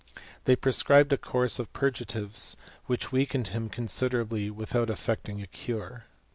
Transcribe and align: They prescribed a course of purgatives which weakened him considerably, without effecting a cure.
They 0.45 0.55
prescribed 0.55 1.13
a 1.13 1.15
course 1.19 1.59
of 1.59 1.71
purgatives 1.73 2.57
which 2.87 3.11
weakened 3.11 3.49
him 3.49 3.69
considerably, 3.69 4.49
without 4.49 4.89
effecting 4.89 5.43
a 5.43 5.45
cure. 5.45 6.05